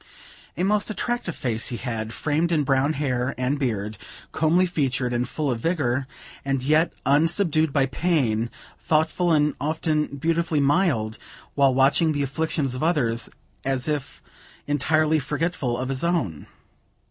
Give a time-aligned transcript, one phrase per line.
[0.57, 3.99] A most attractive face he had, framed in brown hair and beard,
[4.31, 6.07] comely featured and full of vigor,
[6.43, 11.19] as yet unsubdued by pain; thoughtful and often beautifully mild
[11.53, 13.29] while watching the afflictions of others,
[13.63, 14.23] as if
[14.65, 16.47] entirely forgetful of his own.